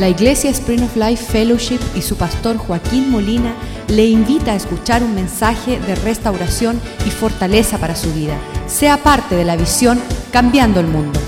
[0.00, 3.54] La Iglesia Spring of Life Fellowship y su pastor Joaquín Molina
[3.88, 8.34] le invita a escuchar un mensaje de restauración y fortaleza para su vida.
[8.66, 10.00] Sea parte de la visión
[10.32, 11.20] Cambiando el Mundo.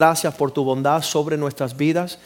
[0.00, 2.18] Gracias por tu bondad sobre nuestras vidas.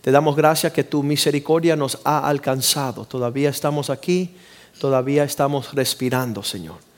[0.00, 3.04] Te damos gracias que tu misericordia nos ha alcanzado.
[3.04, 4.36] Todavía estamos aquí,
[4.78, 6.91] todavía estamos respirando, Señor.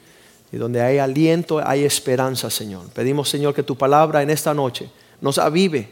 [0.55, 2.89] Y donde hay aliento, hay esperanza, Señor.
[2.91, 4.89] Pedimos, Señor, que tu palabra en esta noche
[5.21, 5.89] nos avive,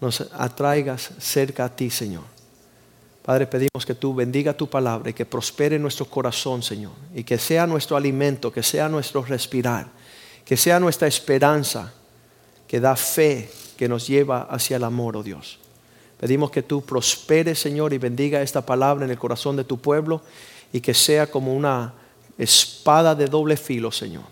[0.00, 2.24] nos atraigas cerca a ti, Señor.
[3.24, 6.94] Padre, pedimos que tú bendiga tu palabra y que prospere nuestro corazón, Señor.
[7.14, 9.86] Y que sea nuestro alimento, que sea nuestro respirar,
[10.44, 11.92] que sea nuestra esperanza
[12.66, 15.60] que da fe, que nos lleva hacia el amor, oh Dios.
[16.18, 20.22] Pedimos que tú prosperes, Señor, y bendiga esta palabra en el corazón de tu pueblo
[20.72, 21.94] y que sea como una
[22.38, 24.24] espada de doble filo, Señor,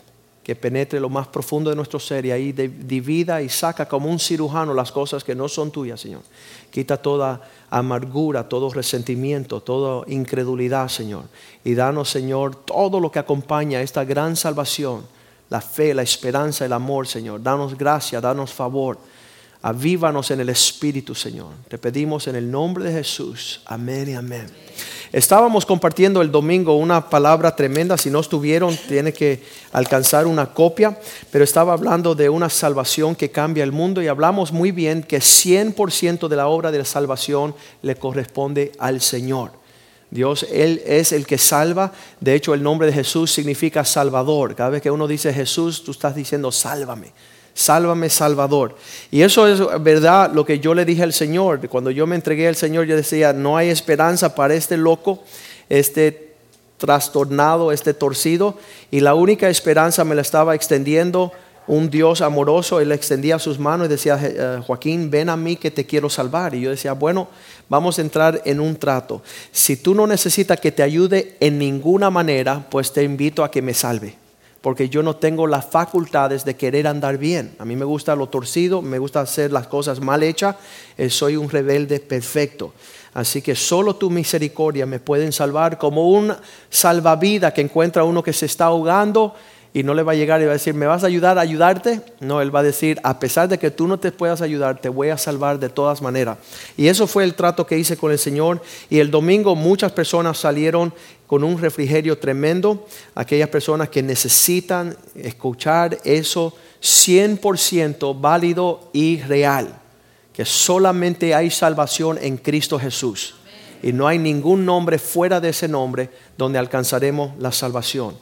[0.43, 4.19] que penetre lo más profundo de nuestro ser y ahí divida y saca como un
[4.19, 6.23] cirujano las cosas que no son tuyas, Señor.
[6.71, 7.41] Quita toda
[7.71, 11.25] amargura, todo resentimiento, toda incredulidad, Señor.
[11.65, 15.05] Y danos, Señor, todo lo que acompaña esta gran salvación
[15.53, 17.43] la fe, la esperanza, el amor, Señor.
[17.43, 18.99] Danos gracia, danos favor.
[19.63, 21.53] Avívanos en el Espíritu, Señor.
[21.69, 23.61] Te pedimos en el nombre de Jesús.
[23.67, 24.47] Amén y amén.
[25.13, 27.97] Estábamos compartiendo el domingo una palabra tremenda.
[27.97, 29.41] Si no estuvieron, tiene que
[29.71, 30.99] alcanzar una copia.
[31.31, 35.19] Pero estaba hablando de una salvación que cambia el mundo y hablamos muy bien que
[35.19, 39.53] 100% de la obra de la salvación le corresponde al Señor.
[40.11, 41.93] Dios, Él es el que salva.
[42.19, 44.57] De hecho, el nombre de Jesús significa Salvador.
[44.57, 47.13] Cada vez que uno dice Jesús, tú estás diciendo, sálvame.
[47.55, 48.77] Sálvame, Salvador.
[49.11, 51.69] Y eso es verdad lo que yo le dije al Señor.
[51.69, 55.23] Cuando yo me entregué al Señor, yo decía, no hay esperanza para este loco,
[55.69, 56.35] este
[56.79, 58.57] trastornado, este torcido.
[58.91, 61.33] Y la única esperanza me la estaba extendiendo
[61.67, 65.71] un Dios amoroso, Él extendía sus manos y decía, eh, Joaquín, ven a mí que
[65.71, 66.55] te quiero salvar.
[66.55, 67.29] Y yo decía, bueno,
[67.69, 69.23] vamos a entrar en un trato.
[69.53, 73.63] Si tú no necesitas que te ayude en ninguna manera, pues te invito a que
[73.63, 74.22] me salve.
[74.63, 77.55] Porque yo no tengo las facultades de querer andar bien.
[77.59, 80.57] A mí me gusta lo torcido, me gusta hacer las cosas mal hechas.
[80.97, 82.73] Eh, soy un rebelde perfecto.
[83.13, 86.33] Así que solo tu misericordia me pueden salvar como un
[86.71, 89.35] salvavidas que encuentra uno que se está ahogando
[89.75, 91.41] y no le va a llegar y va a decir, ¿me vas a ayudar a
[91.41, 92.03] ayudarte?
[92.21, 94.91] No, él va a decir, a pesar de que tú no te puedas ayudar, te
[94.91, 96.37] voy a salvar de todas maneras.
[96.77, 98.61] Y eso fue el trato que hice con el Señor.
[98.91, 100.93] Y el domingo muchas personas salieron
[101.27, 109.75] con un refrigerio tremendo, aquellas personas que necesitan escuchar eso 100% válido y real,
[110.35, 113.37] que solamente hay salvación en Cristo Jesús.
[113.83, 118.15] Y no hay ningún nombre fuera de ese nombre donde alcanzaremos la salvación.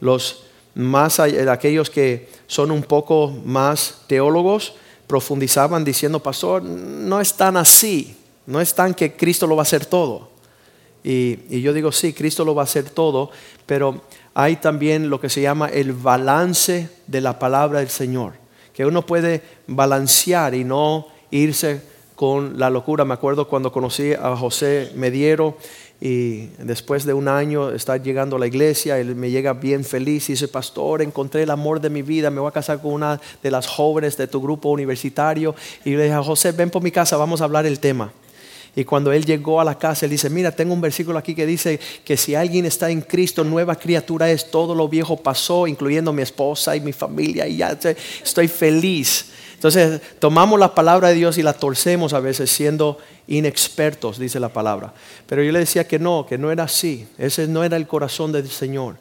[0.00, 0.45] Los
[0.76, 4.74] más aquellos que son un poco más teólogos,
[5.06, 9.64] profundizaban diciendo, pastor, no es tan así, no es tan que Cristo lo va a
[9.64, 10.28] hacer todo.
[11.02, 13.30] Y, y, yo digo, sí, Cristo lo va a hacer todo,
[13.64, 14.02] pero
[14.34, 18.34] hay también lo que se llama el balance de la palabra del Señor,
[18.74, 21.80] que uno puede balancear y no irse
[22.16, 23.04] con la locura.
[23.04, 25.56] Me acuerdo cuando conocí a José Mediero
[26.00, 30.28] y después de un año estar llegando a la iglesia, él me llega bien feliz
[30.28, 33.18] y dice, pastor, encontré el amor de mi vida, me voy a casar con una
[33.42, 35.54] de las jóvenes de tu grupo universitario.
[35.84, 38.12] Y le dije, José, ven por mi casa, vamos a hablar el tema.
[38.74, 41.46] Y cuando él llegó a la casa, él dice, mira, tengo un versículo aquí que
[41.46, 46.12] dice que si alguien está en Cristo, nueva criatura es, todo lo viejo pasó, incluyendo
[46.12, 47.78] mi esposa y mi familia, y ya
[48.22, 49.30] estoy feliz.
[49.56, 54.50] Entonces tomamos la palabra de Dios y la torcemos a veces siendo inexpertos, dice la
[54.50, 54.92] palabra.
[55.26, 57.08] Pero yo le decía que no, que no era así.
[57.16, 58.96] Ese no era el corazón del Señor.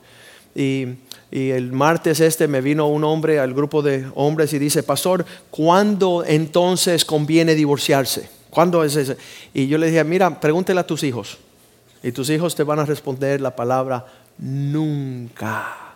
[0.55, 0.95] Y,
[1.31, 6.23] el martes este me vino un hombre al grupo de hombres y dice, pastor, ¿cuándo
[6.25, 8.29] entonces conviene divorciarse?
[8.49, 9.17] ¿Cuándo es ese?
[9.53, 11.37] Y yo le dije, mira, pregúntele a tus hijos.
[12.01, 14.05] Y tus hijos te van a responder la palabra
[14.37, 15.95] nunca,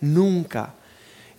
[0.00, 0.74] nunca.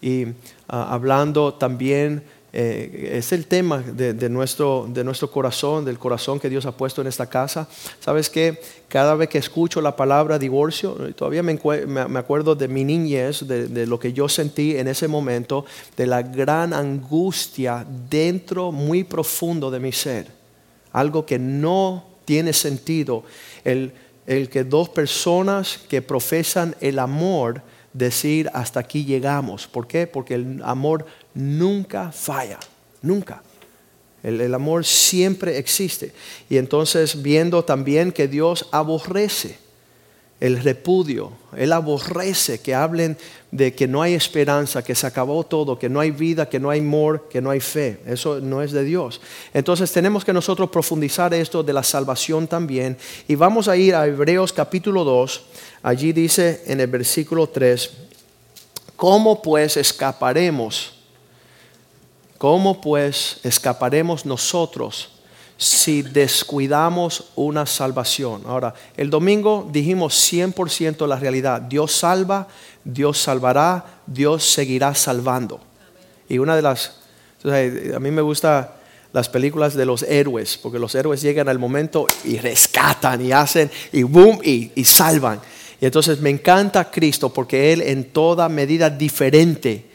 [0.01, 0.27] Y
[0.69, 2.23] ah, hablando también
[2.55, 7.01] eh, es el tema de, nuestro, de nuestro corazón, del corazón que Dios ha puesto
[7.01, 7.67] en esta casa.
[7.99, 12.83] ¿Sabes que Cada vez que escucho la palabra divorcio, todavía me, me acuerdo de mi
[12.83, 15.65] niñez, de, de, lo que yo sentí en ese momento,
[15.97, 20.27] de la gran angustia dentro, muy profundo de mi ser.
[20.91, 23.23] Algo que no tiene sentido.
[23.63, 23.93] El,
[24.27, 27.63] el que dos personas que profesan el amor,
[27.93, 29.67] decir hasta aquí llegamos.
[29.67, 30.07] ¿Por qué?
[30.07, 32.59] Porque el amor nunca falla,
[33.01, 33.41] nunca.
[34.23, 36.13] El, amor siempre existe.
[36.49, 39.57] Y entonces viendo también que Dios aborrece,
[40.39, 41.31] el repudio.
[41.55, 43.17] Él aborrece que hablen
[43.49, 46.69] de que no hay esperanza, que se acabó todo, que no hay vida, que no
[46.69, 47.99] hay amor, que no hay fe.
[48.05, 49.21] Eso no es de Dios.
[49.53, 52.97] Entonces tenemos que nosotros profundizar esto de la salvación también.
[53.25, 55.45] Y vamos a ir a Hebreos capítulo 2.
[55.81, 57.91] Allí dice en el versículo 3,
[58.97, 61.02] ¿cómo pues escaparemos?
[62.43, 65.11] ¿Cómo pues escaparemos nosotros?
[65.55, 68.41] si descuidamos una salvación.
[68.45, 71.61] Ahora, el domingo dijimos 100% la realidad.
[71.61, 72.49] Dios salva,
[72.83, 75.61] Dios salvará, Dios seguirá salvando.
[76.27, 76.97] Y una de las,
[77.45, 78.75] a mí me gusta
[79.13, 83.71] las películas de los héroes, porque los héroes llegan al momento y rescatan y hacen
[83.93, 85.39] y boom y, y salvan.
[85.79, 89.85] Y entonces me encanta Cristo porque Él en toda medida diferente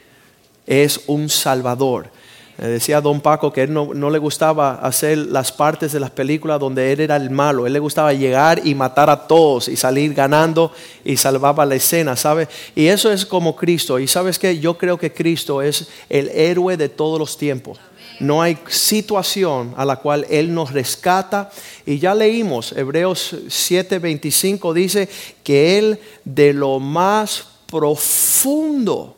[0.67, 2.17] es un salvador.
[2.59, 6.91] Decía don Paco que él no, le gustaba hacer las partes de las películas donde
[6.91, 7.69] él era el malo.
[7.69, 10.73] Él le gustaba llegar y matar a todos y salir ganando
[11.05, 12.49] y salvaba la escena, ¿sabes?
[12.75, 14.01] Y eso es como Cristo.
[14.01, 17.79] Y sabes que yo creo que Cristo es el héroe de todos los tiempos.
[18.19, 21.53] No hay situación a la cual Él nos rescata.
[21.87, 25.09] Y ya leímos, Hebreos 7:25 dice
[25.45, 29.18] que Él de lo más profundo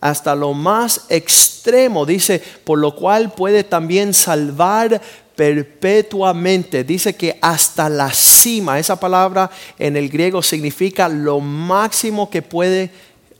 [0.00, 5.00] hasta lo más extremo, dice, por lo cual puede también salvar
[5.36, 6.84] perpetuamente.
[6.84, 12.90] Dice que hasta la cima, esa palabra en el griego significa lo máximo que puede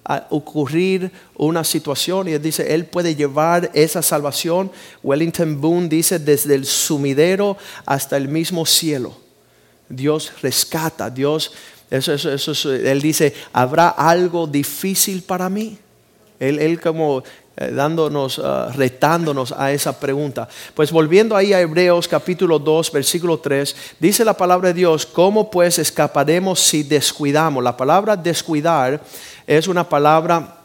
[0.05, 4.71] ah, ocurrir una situación y él dice, él puede llevar esa salvación.
[5.03, 9.17] Wellington Boone dice, desde el sumidero hasta el mismo cielo.
[9.89, 11.53] Dios rescata, Dios,
[11.91, 15.79] eso, eso, eso, él dice, ¿habrá algo difícil para mí?
[16.41, 17.23] Él, como
[17.55, 20.49] eh, dándonos, ah, retándonos a esa pregunta.
[20.75, 25.51] Pues volviendo ahí a Hebreos capítulo 2, versículo 3, dice la palabra de Dios, ¿cómo
[25.51, 27.63] pues escaparemos si descuidamos?
[27.63, 29.03] La palabra descuidar
[29.47, 30.57] es una palabra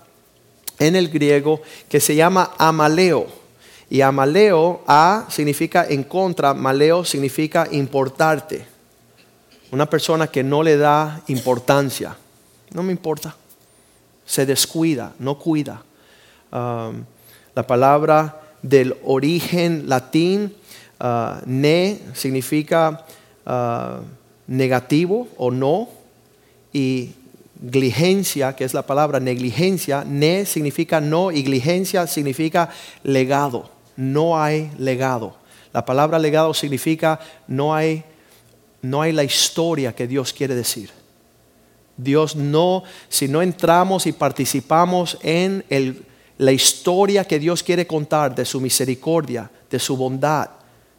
[0.80, 3.28] en el griego que se llama amaleo.
[3.90, 8.66] Y amaleo, a significa en contra, maleo significa importarte.
[9.72, 12.16] Una persona que no le da importancia.
[12.72, 13.36] No me importa
[14.26, 15.84] se descuida, no cuida.
[16.52, 17.06] Um,
[17.54, 20.54] la palabra del origen latín,
[21.00, 23.06] uh, ne, significa
[23.46, 24.04] uh,
[24.48, 25.90] negativo o no,
[26.74, 27.14] y
[27.62, 32.70] gligencia, que es la palabra negligencia, ne significa no y gligencia significa
[33.04, 33.70] legado.
[33.96, 35.38] No hay legado.
[35.72, 38.04] La palabra legado significa no hay,
[38.82, 40.90] no hay la historia que Dios quiere decir.
[41.98, 45.64] Dios no, si no entramos y participamos en
[46.38, 50.50] la historia que Dios quiere contar de su misericordia, de su bondad,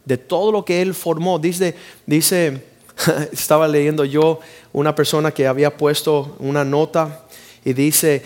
[0.04, 1.38] de todo lo que Él formó.
[1.38, 1.74] Dice,
[2.06, 2.64] dice
[3.32, 4.40] estaba leyendo yo
[4.72, 7.26] una persona que había puesto una nota
[7.64, 8.22] y dice,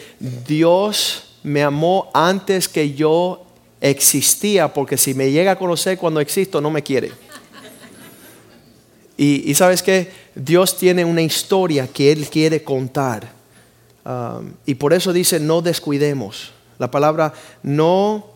[0.46, 3.46] Dios me amó antes que yo
[3.80, 7.12] existía, porque si me llega a conocer cuando existo, no me quiere.
[9.16, 13.30] Y, sabes que Dios tiene una historia que Él quiere contar.
[14.04, 16.52] Um, y por eso dice, no descuidemos.
[16.78, 17.32] La palabra,
[17.62, 18.26] no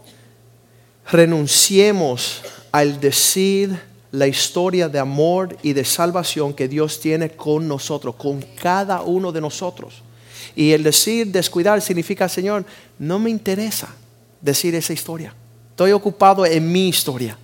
[1.10, 2.42] renunciemos
[2.72, 3.78] al decir
[4.10, 9.32] la historia de amor y de salvación que Dios tiene con nosotros, con cada uno
[9.32, 10.02] de nosotros.
[10.54, 12.64] Y el decir descuidar significa, Señor,
[12.98, 13.88] no me interesa
[14.40, 15.34] decir esa historia.
[15.70, 17.36] Estoy ocupado en mi historia.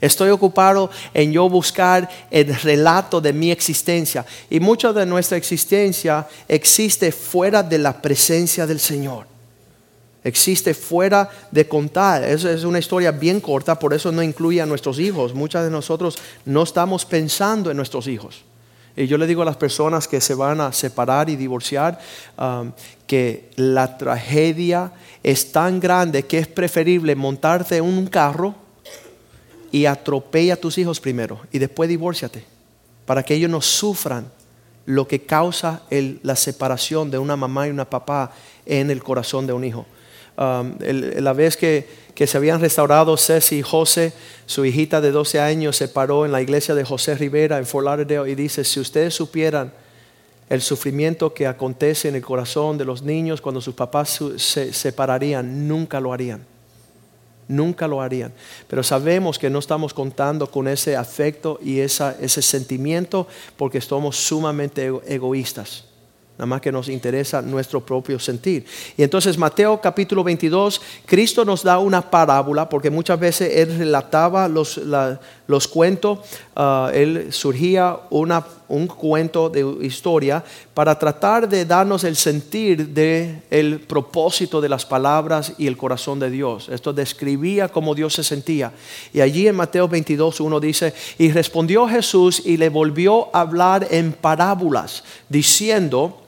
[0.00, 4.24] Estoy ocupado en yo buscar el relato de mi existencia.
[4.48, 9.26] Y mucha de nuestra existencia existe fuera de la presencia del Señor.
[10.24, 12.24] Existe fuera de contar.
[12.24, 15.34] Es, es una historia bien corta, por eso no incluye a nuestros hijos.
[15.34, 18.44] Muchas de nosotros no estamos pensando en nuestros hijos.
[18.96, 21.98] Y yo le digo a las personas que se van a separar y divorciar
[22.38, 22.72] um,
[23.06, 24.92] que la tragedia
[25.22, 28.54] es tan grande que es preferible montarte en un carro
[29.72, 32.44] y atropella a tus hijos primero y después divórciate
[33.06, 34.30] para que ellos no sufran
[34.86, 35.82] lo que causa
[36.22, 38.32] la separación de una mamá y una papá
[38.66, 39.86] en el corazón de un hijo.
[40.36, 44.12] Um, la vez que, que, se habían restaurado Ceci y José,
[44.46, 47.84] su hijita de 12 años se paró en la iglesia de José Rivera en Fort
[47.84, 49.72] Lauderdale y dice, si ustedes supieran
[50.48, 55.68] el sufrimiento que acontece en el corazón de los niños cuando sus papás se separarían,
[55.68, 56.44] nunca lo harían
[57.50, 58.32] nunca lo harían.
[58.68, 63.26] Pero sabemos que no estamos contando con ese afecto y ese sentimiento
[63.56, 65.84] porque somos sumamente egoístas.
[66.40, 68.64] Nada más que nos interesa nuestro propio sentir.
[68.96, 74.48] Y entonces Mateo capítulo 22, Cristo nos da una parábola porque muchas veces Él relataba
[74.48, 74.80] los,
[75.50, 76.20] los cuentos,
[76.56, 80.42] ah, él surgía una, un cuento de historia
[80.72, 86.18] para tratar de darnos el sentir de el propósito de las palabras y el corazón
[86.18, 86.68] de Dios.
[86.68, 88.72] Esto describía cómo Dios se sentía.
[89.12, 93.88] Y allí en Mateo 22 uno dice, y respondió Jesús y le volvió a hablar
[93.90, 96.20] en parábolas, diciendo,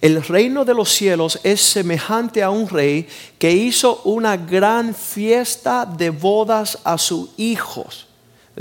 [0.00, 5.86] el reino de los cielos es semejante a un rey que hizo una gran fiesta
[5.86, 8.06] de bodas a sus hijos.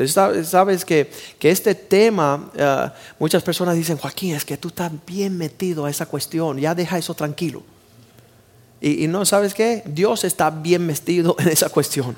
[0.07, 1.09] Sabes que,
[1.41, 2.89] este tema, eh,
[3.19, 6.97] muchas personas dicen, Joaquín, es que tú estás bien metido a esa cuestión, ya deja
[6.97, 7.63] eso tranquilo.
[8.81, 9.83] Y, y no, ¿sabes qué?
[9.85, 12.15] Dios está bien metido en esa cuestión.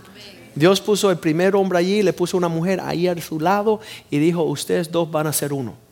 [0.55, 4.17] Dios puso el primer hombre allí, le puso una mujer ahí a su lado y
[4.17, 5.86] dijo, ustedes dos van a ser uno.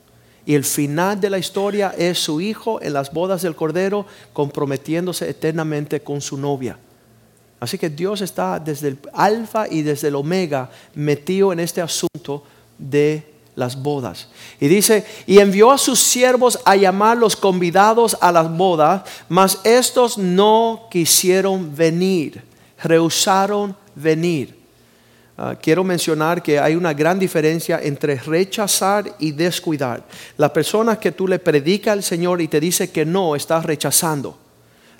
[0.46, 5.30] Y el final de la historia es su hijo en las bodas del Cordero comprometiéndose
[5.30, 6.78] eternamente con su novia.
[7.60, 12.44] Así que Dios está desde el alfa y desde el omega metido en este asunto
[12.78, 14.28] de las bodas.
[14.60, 19.60] Y dice, y envió a sus siervos a llamar los convidados a las bodas, mas
[19.64, 22.44] estos no quisieron venir,
[22.84, 24.64] rehusaron venir.
[25.38, 30.04] Ah, quiero mencionar que hay una gran diferencia entre rechazar y descuidar.
[30.38, 34.38] La persona que tú le predica al Señor y te dice que no, estás rechazando.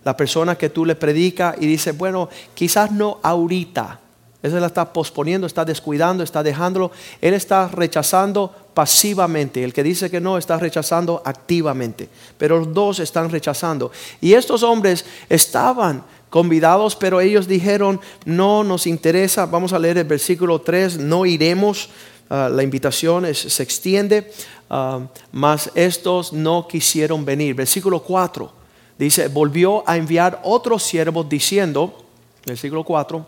[0.04, 4.02] La persona que tú le predica y dice, bueno, quizás no ahorita.
[4.44, 6.92] Esa la está posponiendo, está descuidando, está dejándolo.
[7.20, 9.64] Él está rechazando pasivamente.
[9.64, 12.10] El que dice que no está rechazando activamente.
[12.38, 13.92] Pero los dos están rechazando.
[14.22, 20.04] Y estos hombres estaban convidados, pero ellos dijeron, no nos interesa, vamos a leer el
[20.04, 21.90] versículo 3, no iremos,
[22.30, 24.32] ah, la invitación se extiende,
[24.70, 27.56] uh, mas estos no quisieron venir.
[27.56, 28.52] Versículo 4
[28.98, 32.06] dice, volvió a enviar otros siervos diciendo,
[32.46, 33.26] versículo 4,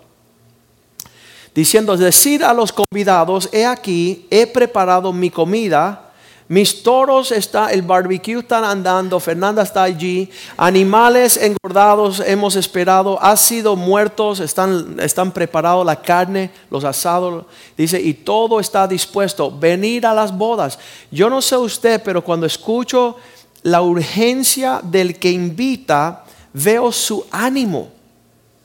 [1.53, 6.06] diciendo, decir a los convidados, he aquí, he preparado mi comida,
[6.49, 13.35] mis toros está, el barbecue están andando, Fernanda está allí, animales engordados hemos esperado, ha
[13.35, 20.05] sido muertos, están, están preparados la carne, los asados, dice, y todo está dispuesto, venir
[20.05, 20.79] a las bodas.
[21.11, 23.17] Yo no sé usted, pero cuando escucho
[23.63, 26.23] la urgencia del que invita,
[26.53, 27.89] veo su ánimo.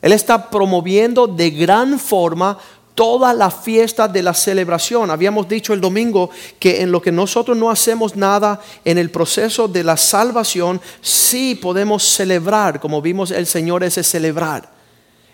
[0.01, 2.59] Él está promoviendo de gran forma
[2.95, 5.11] toda la fiesta de la celebración.
[5.11, 9.69] Habíamos dicho el domingo que en lo que nosotros no hacemos nada en el proceso
[9.69, 14.82] de la salvación, sí podemos celebrar, como vimos el Señor ese celebrar.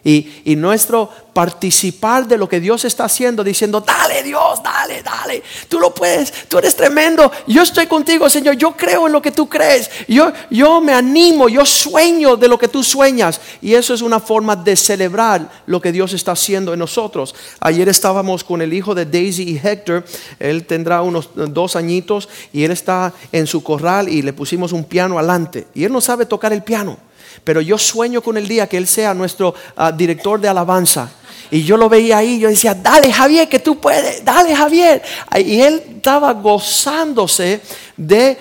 [0.04, 5.42] Y, y nuestro participar de lo que Dios está haciendo, diciendo, dale Dios, dale, dale,
[5.68, 9.30] tú lo puedes, tú eres tremendo, yo estoy contigo Señor, yo creo en lo que
[9.30, 13.40] tú crees, yo, yo me animo, yo sueño de lo que tú sueñas.
[13.60, 17.34] Y eso es una forma de celebrar lo que Dios está haciendo en nosotros.
[17.60, 20.04] Ayer estábamos con el hijo de Daisy y Hector,
[20.38, 24.84] él tendrá unos dos añitos y él está en su corral y le pusimos un
[24.84, 25.66] piano adelante.
[25.74, 27.07] Y él no sabe tocar el piano.
[27.48, 31.08] Pero yo sueño con el día que Él sea nuestro ah, director de alabanza.
[31.50, 35.00] Y yo lo veía ahí, yo decía, dale Javier, que tú puedes, dale Javier.
[35.34, 37.62] Y él estaba gozándose
[37.96, 38.36] de,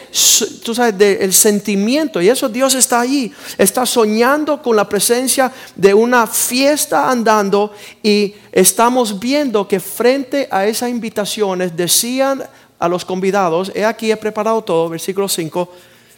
[0.61, 2.21] tú sabes, del sentimiento.
[2.21, 7.71] Y eso Dios está ahí, está soñando con la presencia de una fiesta andando.
[8.03, 12.43] Y estamos viendo que frente a esas invitaciones decían
[12.77, 15.71] a los convidados, he aquí he preparado todo, versículo 5,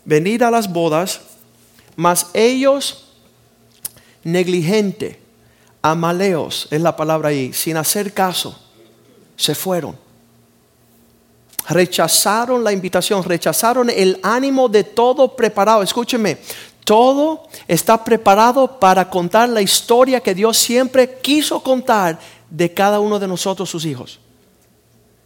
[0.06, 1.22] venid a las bodas,
[2.00, 3.08] mas ellos
[4.24, 5.20] negligente
[5.82, 8.58] amaleos es la palabra ahí, sin hacer caso,
[9.36, 9.98] se fueron.
[11.68, 15.84] Rechazaron la invitación, rechazaron el ánimo de todo preparado.
[15.84, 16.38] Escúcheme,
[16.86, 22.18] todo está preparado para contar la historia que Dios siempre quiso contar
[22.50, 24.22] de cada uno de nosotros, sus hijos.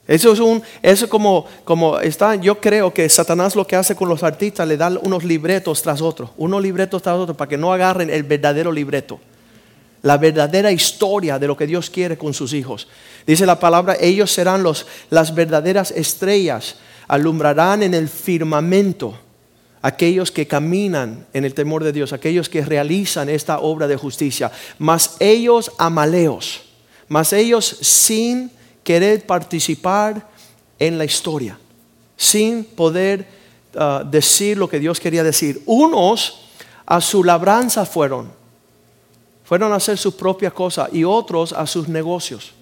[0.07, 4.09] Eso es un, eso como, como está, yo creo que Satanás lo que hace con
[4.09, 7.71] los artistas, le da unos libretos tras otros, unos libretos tras otros, para que no
[7.71, 9.19] agarren el verdadero libreto
[10.03, 12.87] la verdadera historia de lo que Dios quiere con sus hijos.
[13.25, 16.75] Dice la palabra, ellos serán los, las verdaderas estrellas,
[17.07, 19.17] alumbrarán en el firmamento
[19.81, 24.51] aquellos que caminan en el temor de Dios, aquellos que realizan esta obra de justicia,
[24.77, 26.63] mas ellos amaleos,
[27.07, 28.51] mas ellos sin
[28.83, 30.29] querer participar
[30.79, 31.57] en la historia,
[32.17, 33.27] sin poder
[33.75, 35.61] ah, decir lo que Dios quería decir.
[35.65, 36.41] Unos
[36.85, 38.31] a su labranza fueron,
[39.43, 42.53] fueron a hacer sus propias cosas y otros a sus negocios.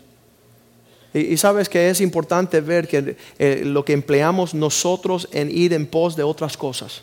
[1.13, 5.85] Y, sabes que es importante ver que eh, lo que empleamos nosotros en ir en
[5.85, 7.01] pos de otras cosas,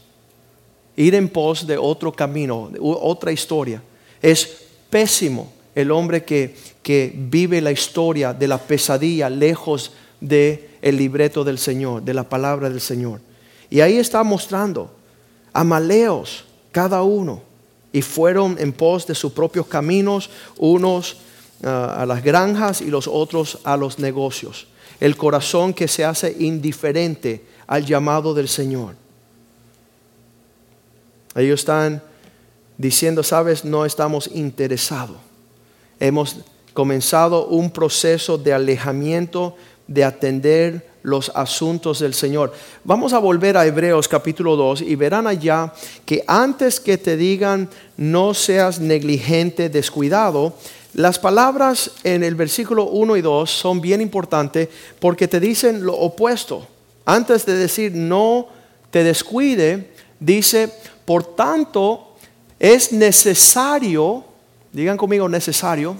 [0.97, 3.83] ir en pos de otro camino, otra historia,
[4.23, 6.57] es pésimo el hombre que,
[6.89, 9.93] que vive la historia de la pesadilla lejos
[10.23, 13.21] del el libreto del Señor, de la palabra del Señor.
[13.69, 14.91] Y ahí está mostrando
[15.53, 17.43] amaleos cada uno
[17.93, 21.19] y fueron en pos de sus propios caminos, unos
[21.63, 24.67] ah, a las granjas y los otros a los negocios.
[24.99, 28.95] El corazón que se hace indiferente al llamado del Señor.
[31.35, 32.03] Ellos están
[32.79, 35.19] diciendo, sabes, no estamos interesados.
[36.01, 36.39] Hemos
[36.79, 39.57] comenzado un proceso de alejamiento,
[39.89, 42.53] de atender los asuntos del Señor.
[42.85, 45.73] Vamos a volver a Hebreos capítulo 2 y verán allá
[46.07, 50.55] que antes que te digan no seas negligente, descuidado,
[50.95, 54.69] las palabras en el versículo 1 y 2 son bien importantes
[55.01, 56.65] porque te dicen lo opuesto.
[57.05, 58.47] Antes de decir no
[58.93, 60.73] te descuide, dice,
[61.05, 62.15] por tanto,
[62.61, 64.23] es necesario,
[64.73, 65.97] digan conmigo necesario,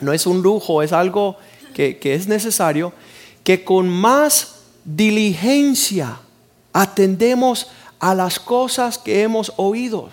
[0.00, 1.36] no es un lujo, es algo
[1.74, 2.92] que, es necesario,
[3.44, 6.18] que con más diligencia
[6.72, 10.10] atendemos a las cosas que hemos oído.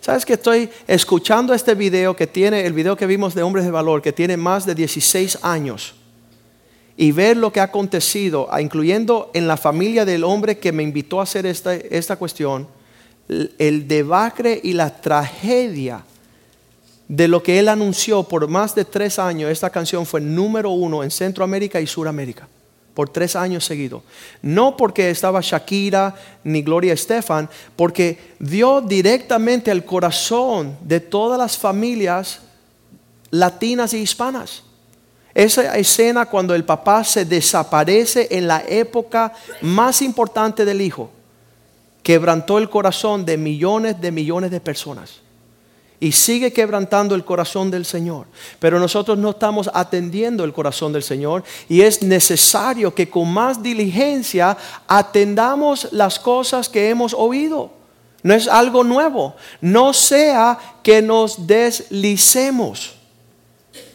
[0.00, 3.70] Sabes que estoy escuchando este video que tiene, el video que vimos de hombres de
[3.70, 5.94] valor, que tiene más de 16 años,
[6.96, 11.20] y ver lo que ha acontecido, incluyendo en la familia del hombre que me invitó
[11.20, 12.68] a hacer esta, esta cuestión,
[13.58, 16.04] el debacle y la tragedia
[17.12, 19.50] de lo que él anunció por más de tres años.
[19.50, 22.48] Esta canción fue número uno en Centroamérica y Suramérica
[22.94, 24.02] por tres años seguidos.
[24.40, 31.58] No porque estaba Shakira ni Gloria Estefan, porque dio directamente al corazón de todas las
[31.58, 32.40] familias
[33.30, 34.62] latinas y hispanas.
[35.34, 41.10] Esa escena cuando el papá se desaparece en la época más importante del hijo,
[42.02, 45.20] quebrantó el corazón de millones de millones de personas
[46.02, 48.26] y sigue quebrantando el corazón del Señor.
[48.58, 53.62] Pero nosotros no estamos atendiendo el corazón del Señor y es necesario que con más
[53.62, 57.70] diligencia atendamos las cosas que hemos oído.
[58.24, 59.36] No es algo nuevo.
[59.60, 62.94] No sea que nos deslicemos,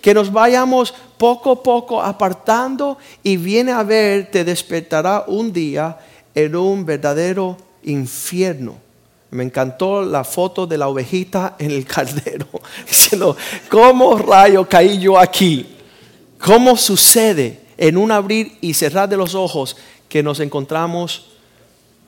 [0.02, 5.98] que nos vayamos poco a poco apartando y viene a ver, te despertará un día
[6.34, 8.87] en un verdadero infierno
[9.32, 12.48] me encantó la foto de la ovejita en el caldero,
[12.88, 13.36] diciendo,
[13.70, 15.76] ¿cómo rayo caí yo aquí?
[16.40, 19.76] ¿Cómo sucede en un abrir y cerrar de los ojos
[20.08, 21.28] que nos encontramos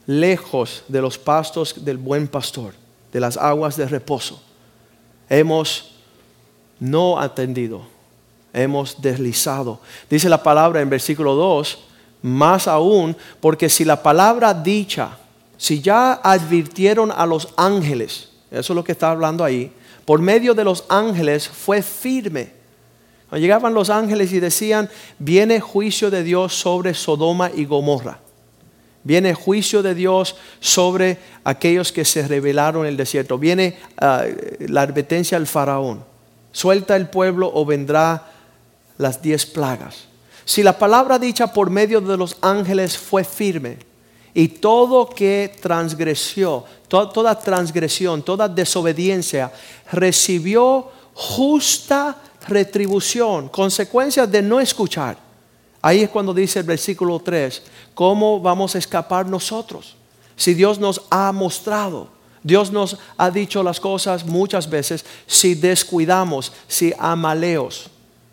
[0.05, 2.73] lejos de los pastos del buen pastor,
[3.12, 4.41] de las aguas de reposo?
[5.29, 5.91] Hemos
[6.79, 7.82] no atendido,
[8.53, 9.79] hemos deslizado.
[10.10, 11.79] Dice la palabra en versículo 2,
[12.21, 15.17] más aún, porque si la palabra dicha,
[15.59, 19.69] si ya advirtieron a los ángeles, eso es lo que está hablando ahí,
[20.05, 22.53] por medio de los ángeles fue firme.
[23.27, 28.19] Cuando llegaban los ángeles y decían, viene juicio de Dios sobre Sodoma y Gomorra.
[29.03, 33.37] Viene juicio de Dios sobre aquellos que se rebelaron en el desierto.
[33.37, 34.23] Viene ah,
[34.59, 36.05] la advertencia al faraón.
[36.53, 38.31] Suelta el pueblo o vendrá
[38.97, 40.05] las diez plagas.
[40.45, 43.88] Si la palabra dicha por medio de los ángeles fue firme,
[44.33, 49.51] y todo que transgresó, toda transgresión, toda desobediencia,
[49.91, 52.15] recibió justa
[52.47, 55.17] retribución, consecuencias de no escuchar.
[55.81, 57.61] Ahí es cuando dice el versículo 3,
[57.93, 59.95] ¿cómo vamos a escapar nosotros?
[60.35, 62.09] Si Dios nos ha mostrado,
[62.43, 67.89] Dios nos ha dicho las cosas muchas veces, si descuidamos, si amaleos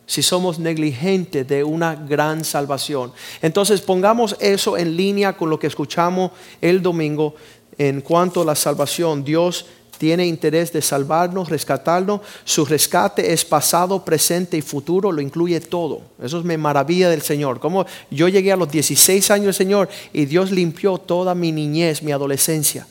[0.07, 3.13] si somos negligentes de una gran salvación.
[3.43, 7.35] Entonces pongamos eso en línea con lo que escuchamos el domingo
[7.77, 9.25] en cuanto a la salvación.
[9.25, 9.67] Dios
[9.99, 12.21] tiene interés de salvarnos, rescatarnos.
[12.45, 16.03] Su rescate es pasado, presente y futuro, lo incluye todo.
[16.23, 17.61] Eso es me maravilla del Señor.
[17.61, 22.13] Como yo llegué a los 16 años Señor y Dios limpió toda mi niñez, mi
[22.13, 22.87] adolescencia.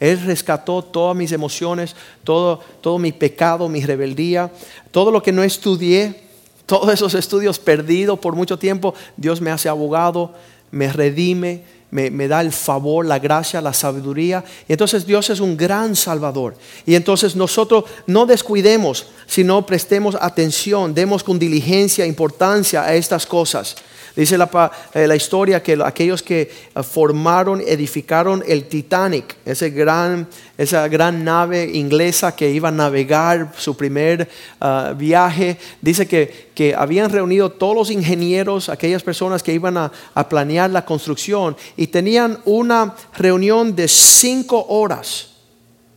[0.00, 4.50] Él rescató todas mis emociones, todo, todo mi pecado, mi rebeldía,
[4.90, 6.29] todo lo que no estudié,
[6.70, 10.32] todos esos estudios perdidos por mucho tiempo, Dios me hace abogado,
[10.70, 14.44] me redime, me, da el favor, la gracia, la sabiduría.
[14.68, 16.54] Y entonces Dios es un gran salvador.
[16.86, 23.74] Y entonces nosotros no descuidemos, sino prestemos atención, demos con diligencia, importancia a estas cosas.
[24.16, 30.28] Dice la, eh, la, historia que aquellos que eh, formaron, edificaron el Titanic, ese gran,
[30.58, 34.28] esa gran nave inglesa que iba a navegar su primer
[34.60, 39.92] ah, viaje, dice que, que, habían reunido todos los ingenieros, aquellas personas que iban a,
[40.14, 45.29] a planear la construcción, y tenían una reunión de cinco horas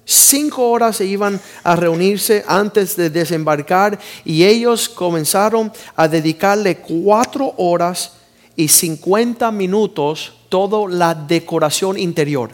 [0.05, 7.53] Cinco horas se iban a reunirse antes de desembarcar y ellos comenzaron a dedicarle cuatro
[7.57, 8.13] horas
[8.55, 12.51] y cincuenta minutos toda la decoración interior.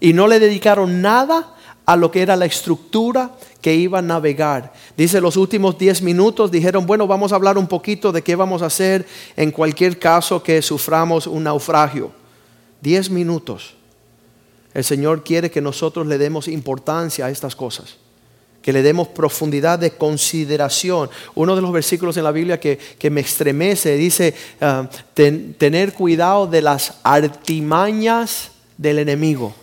[0.00, 1.54] Y no le dedicaron nada
[1.86, 3.30] a lo que era la estructura
[3.60, 4.72] que iba a navegar.
[4.96, 8.60] Dice los últimos diez minutos dijeron, bueno, vamos a hablar un poquito de qué vamos
[8.60, 12.12] a hacer en cualquier caso que suframos un naufragio.
[12.82, 13.74] Diez minutos.
[14.74, 17.96] El Señor quiere que nosotros le demos importancia a estas cosas,
[18.60, 21.08] que le demos profundidad de consideración.
[21.34, 26.60] Uno de los versículos en la Biblia que, me estremece dice, ah, tener cuidado de
[26.60, 29.54] las artimañas del enemigo.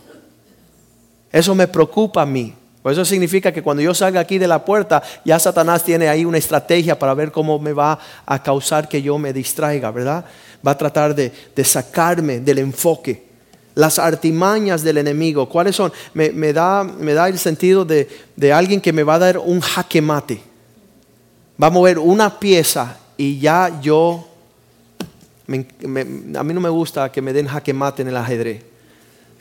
[1.32, 2.56] Eso me preocupa a mí.
[2.82, 6.26] Pues eso significa que cuando yo salga aquí de la puerta, ya Satanás tiene ahí
[6.26, 10.26] una estrategia para ver cómo me va a causar que yo me distraiga, ¿verdad?
[10.66, 11.32] Va a tratar de,
[11.64, 13.31] sacarme del enfoque.
[13.76, 15.92] Las artimañas del enemigo, ¿cuáles son?
[16.14, 18.08] Me, da, me da, el sentido de,
[18.54, 20.42] alguien que me va a dar un jaque mate.
[21.62, 24.28] Va a mover una pieza y ya yo,
[25.48, 25.52] a
[26.44, 28.64] mí no me gusta que me den jaque mate en el ajedrez.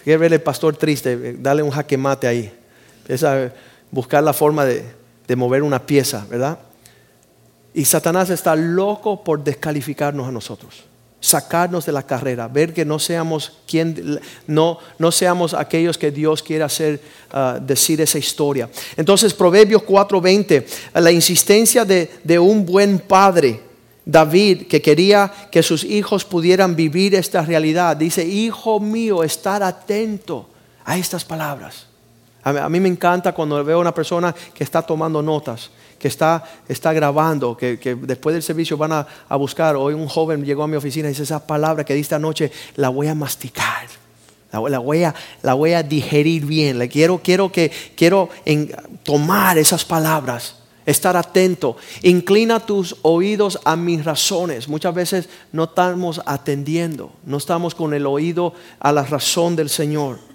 [0.05, 2.53] Quiere ver el pastor triste, dale un jaque mate ahí.
[3.01, 3.53] Empieza
[3.91, 4.85] buscar la forma de,
[5.37, 6.59] mover una pieza, ¿verdad?
[7.73, 10.85] Y Satanás está loco por descalificarnos a nosotros,
[11.21, 16.43] sacarnos de la carrera, ver que no seamos quien, no, no seamos aquellos que Dios
[16.43, 18.69] quiere hacer ah, decir esa historia.
[18.97, 23.71] Entonces, Proverbios 4:20, la insistencia de, de un buen padre
[24.05, 30.49] David, que quería que sus hijos pudieran vivir esta realidad, dice, hijo mío, estar atento
[30.85, 31.87] a estas palabras.
[32.43, 36.43] A mí me encanta cuando veo a una persona que está tomando notas, que está,
[36.67, 39.77] está grabando, que, después del servicio van a, buscar.
[39.77, 42.89] Hoy un joven llegó a mi oficina y dice, esa palabra que diste anoche la
[42.89, 43.87] voy a masticar.
[44.51, 46.79] La, voy, a, la voy a digerir bien.
[46.79, 48.31] Le quiero, quiero, que, quiero
[49.05, 51.77] tomar esas palabras estar atento.
[52.03, 54.69] Inclina tus oídos a mis razones.
[54.69, 60.30] Muchas veces no estamos atendiendo, no estamos con el oído a la razón del Señor.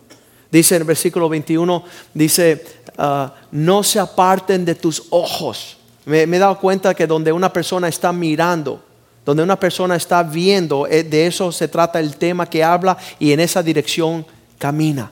[0.55, 2.63] Dice en el versículo 21, dice,
[2.97, 5.75] ah, no se aparten de tus ojos.
[6.05, 8.81] Me, he dado cuenta que donde una persona está mirando,
[9.25, 13.33] donde una persona está viendo, eh, de eso se trata el tema que habla y
[13.33, 14.25] en esa dirección
[14.57, 15.11] camina.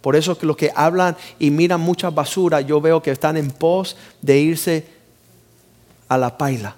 [0.00, 3.52] Por eso que los que hablan y miran mucha basura, yo veo que están en
[3.52, 4.84] pos de irse
[6.08, 6.74] a la paila.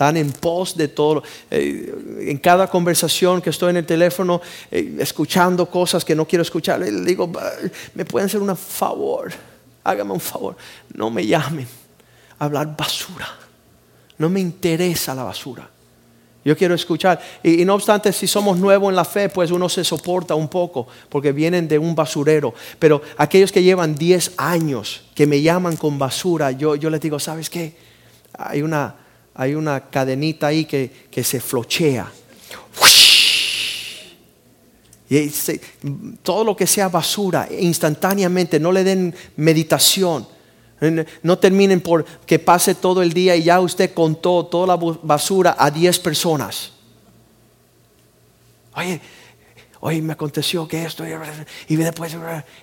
[0.00, 1.22] Están en pos de todo.
[1.50, 6.40] Eh, en cada conversación que estoy en el teléfono, eh, escuchando cosas que no quiero
[6.40, 7.30] escuchar, le digo,
[7.92, 9.30] me pueden hacer un favor,
[9.84, 10.56] hágame un favor,
[10.94, 11.68] no me llamen
[12.38, 13.28] hablar basura.
[14.16, 15.68] No me interesa la basura.
[16.46, 17.20] Yo quiero escuchar.
[17.42, 20.86] Y, no obstante, si somos nuevos en la fe, pues uno se soporta un poco,
[21.10, 22.54] porque vienen de un basurero.
[22.78, 27.18] Pero aquellos que llevan 10 años, que me llaman con basura, yo, yo les digo,
[27.18, 27.76] ¿sabes qué?
[28.38, 28.94] Hay una,
[29.40, 32.12] hay una cadenita ahí que, se flochea.
[35.08, 35.32] Y
[36.22, 40.26] todo lo que sea basura, instantáneamente, no le den meditación
[41.22, 45.54] no terminen por que pase todo el día y ya usted contó toda la basura
[45.58, 46.72] a 10 personas.
[48.74, 48.98] Oye,
[49.80, 51.04] oye, me aconteció que esto
[51.68, 52.16] y después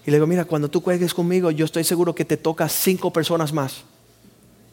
[0.05, 3.13] y le digo, mira, cuando tú cuelgues conmigo, yo estoy seguro que te toca cinco
[3.13, 3.83] personas más.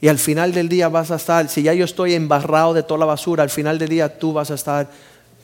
[0.05, 3.01] Y al final del día vas a estar, si ya yo estoy embarrado de toda
[3.01, 4.87] la basura, al final del día tú vas a estar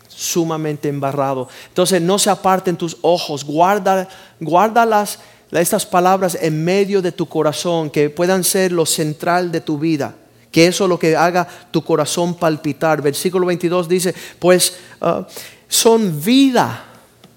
[0.06, 1.48] sumamente embarrado.
[1.68, 4.06] Entonces no se aparten tus ojos, guarda,
[4.38, 5.18] guárdalas
[5.50, 10.14] estas palabras en medio de tu corazón, que puedan ser lo central de tu vida,
[10.52, 13.00] que eso es lo que haga tu corazón palpitar.
[13.00, 15.26] Versículo 22 dice, pues ah,
[15.68, 16.84] son vida,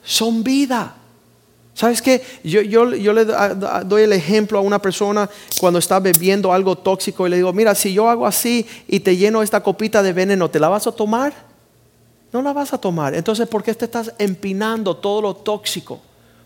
[0.03, 0.93] son vida.
[1.83, 2.21] ¿Sabes qué?
[2.45, 7.27] Yo, yo, yo, le doy el ejemplo a una persona cuando está bebiendo algo tóxico
[7.27, 10.49] y le digo, mira, si yo hago así y te lleno esta copita de veneno,
[10.49, 11.33] ¿te la vas a tomar?
[12.31, 13.13] No la vas a tomar.
[13.13, 15.99] Entonces, ¿por qué te estás empinando todo lo tóxico?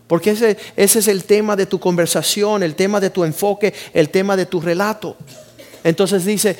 [0.08, 4.10] Porque ese, ese, es el tema de tu conversación, el tema de tu enfoque, el
[4.10, 5.14] tema de tu relato.
[5.84, 6.56] Entonces dice,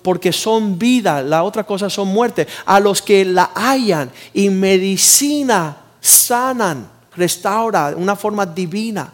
[0.00, 2.46] porque son vida, la otra cosa son muerte.
[2.64, 9.12] A los que la hayan y medicina sanan, restaura, una forma divina.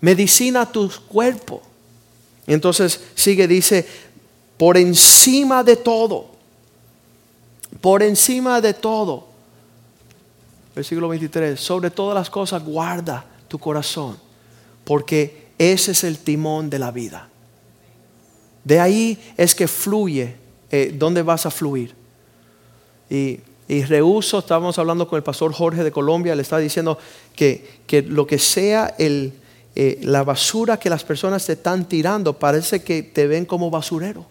[0.00, 1.62] Medicina tu cuerpo.
[2.46, 3.86] Entonces sigue, dice,
[4.56, 6.30] por encima de todo,
[7.80, 9.34] por encima de todo
[10.74, 14.18] versículo 23, sobre todas las cosas guarda tu corazón,
[14.84, 17.28] porque ese es el timón de la vida.
[18.64, 20.36] De ahí es que fluye,
[20.70, 21.94] eh, ¿dónde vas a fluir?
[23.08, 23.40] Y,
[23.74, 26.96] y rehuso, estábamos hablando con el pastor Jorge de Colombia, le está diciendo
[27.34, 29.32] que, que lo que sea el,
[29.74, 34.26] eh, la basura que las personas te están tirando parece que te ven como basurero.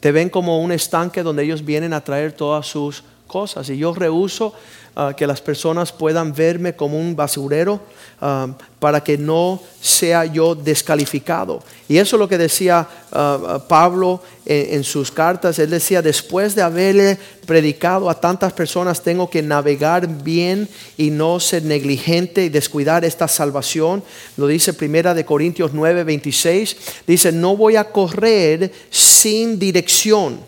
[0.00, 3.70] Te ven como un estanque donde ellos vienen a traer todas sus cosas.
[3.70, 4.52] Y yo rehuso
[4.98, 7.82] Ah, que las personas puedan verme como un basurero
[8.18, 11.62] ah, para que no sea yo descalificado.
[11.86, 15.58] Y eso es lo que decía ah, Pablo en, sus cartas.
[15.58, 21.40] Él decía, después de haberle predicado a tantas personas, tengo que navegar bien y no
[21.40, 24.02] ser negligente y descuidar esta salvación.
[24.38, 26.76] Lo dice Primera de Corintios 9, 26.
[27.06, 30.40] Dice, no voy a correr sin dirección,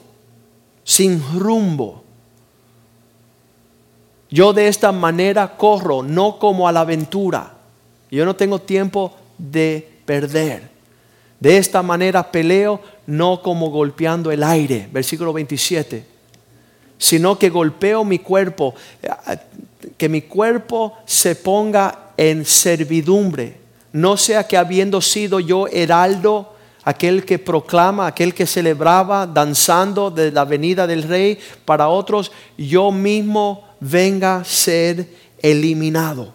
[0.84, 2.07] sin rumbo
[4.30, 7.54] yo de esta manera corro, no como a la aventura.
[8.10, 10.68] Yo no tengo tiempo de perder.
[11.40, 14.88] De esta manera peleo, no como golpeando el aire.
[14.92, 16.04] Versículo 27.
[16.98, 18.74] Sino que golpeo mi cuerpo,
[19.96, 23.56] que mi cuerpo se ponga en servidumbre.
[23.92, 30.32] No sea que habiendo sido yo heraldo, aquel que proclama, aquel que celebraba danzando de
[30.32, 35.08] la venida del rey, para otros yo mismo venga a ser
[35.40, 36.34] eliminado.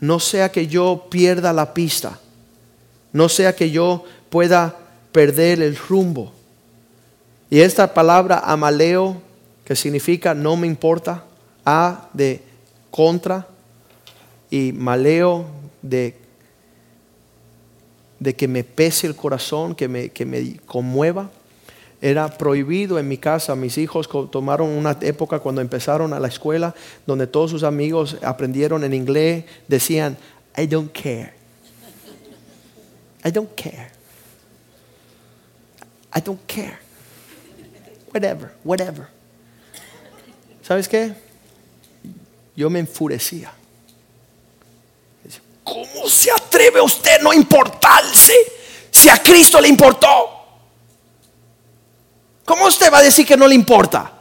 [0.00, 2.18] No sea que yo pierda la pista.
[3.12, 4.76] No sea que yo pueda
[5.12, 6.32] perder el rumbo.
[7.48, 9.20] Y esta palabra amaleo,
[9.64, 11.24] que significa no me importa,
[11.64, 12.42] a de
[12.90, 13.46] contra
[14.50, 15.46] y maleo
[15.82, 16.16] de,
[18.20, 21.30] de que me pese el corazón, que me, que me conmueva
[22.00, 23.54] era prohibido en mi casa.
[23.56, 26.74] Mis hijos tomaron una época cuando empezaron a la escuela
[27.06, 30.16] donde todos sus amigos aprendieron en inglés, decían,
[30.56, 31.34] I don't care.
[33.24, 33.90] I don't care.
[36.14, 36.78] I don't care.
[38.12, 39.08] Whatever, whatever.
[40.62, 41.12] ¿Sabes qué?
[42.54, 43.52] Yo me enfurecía.
[45.62, 48.32] ¿Cómo se atreve usted no importarse
[48.90, 50.35] si a Cristo le importó?
[52.46, 54.12] ¿Cómo usted va a decir que no le importa?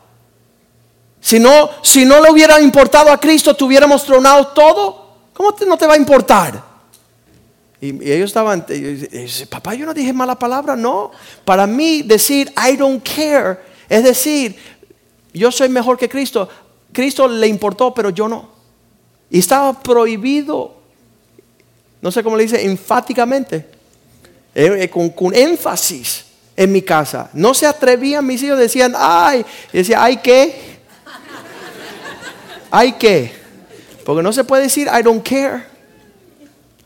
[1.21, 5.05] Si no, si no le hubiera importado a Cristo, tuviéramos tronado todo.
[5.33, 6.61] ¿Cómo no te va a importar?
[7.79, 8.65] Y, ellos estaban,
[9.49, 11.11] papá, yo no dije mala palabra, no.
[11.45, 14.55] Para mí decir I don't care es decir,
[15.33, 16.49] yo soy mejor que Cristo.
[16.91, 18.49] Cristo le importó, pero yo no.
[19.29, 20.75] Y estaba prohibido,
[22.01, 23.67] no sé cómo le dice, enfáticamente,
[24.55, 26.24] eh, eh, con, con énfasis
[26.55, 27.29] en mi casa.
[27.33, 30.79] No se atrevían mis hijos, decían, ay, y decía, ay qué,
[32.71, 33.31] ay qué,
[34.05, 35.65] porque no se puede decir I don't care.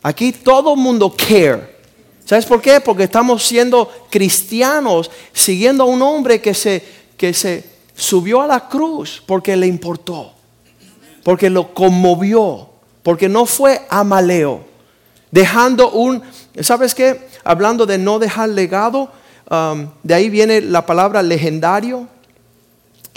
[0.02, 1.78] Aquí todo el mundo care.
[2.26, 2.80] ¿Sabes por qué?
[2.80, 6.84] Porque estamos siendo cristianos, siguiendo a un hombre que se,
[7.18, 10.34] que se subió a la cruz porque le importó,
[11.24, 12.70] porque lo conmovió,
[13.04, 14.64] porque no fue amaleo,
[15.32, 16.22] dejando un,
[16.62, 17.28] ¿sabes qué?
[17.44, 19.12] Hablando de no dejar legado,
[19.50, 22.08] Um, de ahí viene la palabra legendario,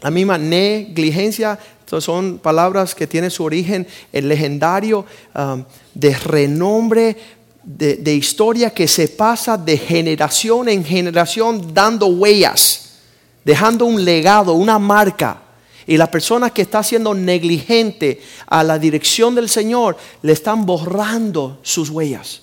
[0.00, 1.58] la misma negligencia,
[2.00, 7.16] son palabras que tienen su origen en legendario, um, de renombre,
[7.62, 13.00] de, de, historia que se pasa de generación en generación dando huellas,
[13.44, 15.42] dejando un legado, una marca.
[15.86, 21.58] Y la persona que está siendo negligente a la dirección del Señor le están borrando
[21.62, 22.42] sus huellas,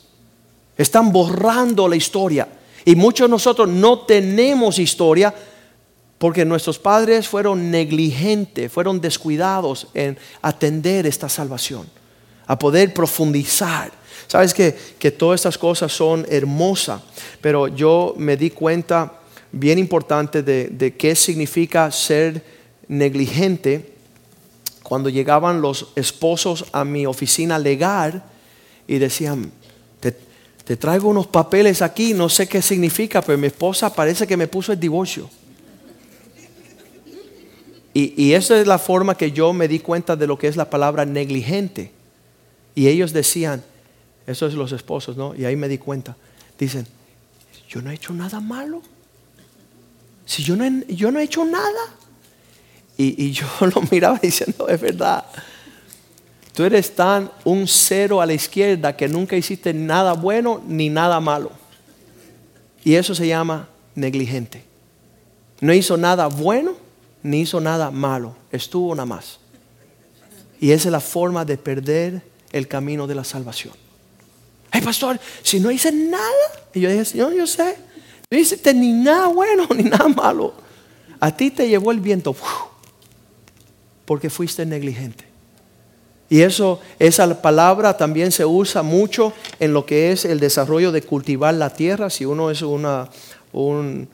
[0.77, 2.47] están borrando la historia.
[2.85, 5.33] Y muchos de nosotros no tenemos historia
[6.17, 11.87] porque nuestros padres fueron negligentes, fueron descuidados en atender esta salvación,
[12.45, 13.91] a poder profundizar.
[14.27, 14.71] Sabes que,
[15.11, 17.01] todas estas cosas son hermosas,
[17.41, 19.13] pero yo me di cuenta
[19.51, 22.43] bien importante de, de qué significa ser
[22.87, 23.93] negligente
[24.83, 28.23] cuando llegaban los esposos a mi oficina legal
[28.87, 29.51] y decían,
[30.69, 34.47] te traigo unos papeles aquí, no sé qué significa, pero mi esposa parece que me
[34.47, 35.27] puso el divorcio.
[37.91, 40.69] Y, esa es la forma que yo me di cuenta de lo que es la
[40.69, 41.91] palabra negligente.
[42.75, 43.63] Y ellos decían,
[44.27, 45.33] eso es los esposos, ¿no?
[45.33, 46.15] Y ahí me di cuenta.
[46.59, 46.85] Dicen,
[47.67, 48.83] yo no he hecho nada malo.
[50.27, 51.95] Si yo no he, yo no he hecho nada.
[52.95, 55.25] Y, y yo lo miraba diciendo, es verdad.
[56.59, 61.21] Tú eres tan un cero a la izquierda que nunca hiciste nada bueno ni nada
[61.21, 61.51] malo.
[62.83, 64.65] Y eso se llama negligente.
[65.61, 66.73] No hizo nada bueno
[67.23, 68.35] ni hizo nada malo.
[68.51, 69.39] Estuvo nada más.
[70.59, 73.73] Y esa es la forma de perder el camino de la salvación.
[74.69, 76.67] Hey, pastor, si no hice nada.
[76.73, 77.77] Y yo dije, Señor, yo sé.
[78.29, 80.53] No hiciste ni nada bueno ni nada malo.
[81.21, 82.35] A ti te llevó el viento
[84.03, 85.28] porque fuiste negligente.
[86.29, 91.01] Y eso, esa palabra también se usa mucho en lo que es el desarrollo de
[91.01, 92.11] cultivar la tierra.
[92.11, 93.09] Si uno es una,
[93.51, 94.07] un,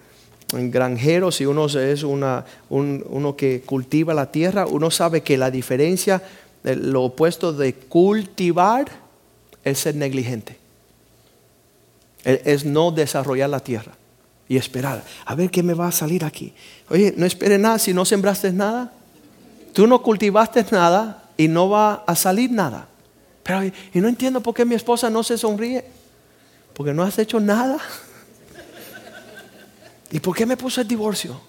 [0.54, 6.24] granjero, si uno es una, uno que cultiva la tierra, uno sabe que la diferencia,
[6.64, 8.86] lo opuesto de cultivar
[9.66, 10.58] es ser negligente.
[12.24, 13.92] Es no desarrollar la tierra
[14.48, 15.04] y esperar.
[15.26, 16.54] A ver qué me va a salir aquí.
[16.90, 18.94] Oye, no espere nada si no sembraste nada.
[19.74, 22.88] Tú no cultivaste nada y no va a salir nada.
[23.44, 25.86] Pero, y no entiendo por qué mi esposa no se sonríe.
[26.74, 27.78] Porque no has hecho nada.
[30.12, 31.40] ¿Y por qué me puse el divorcio?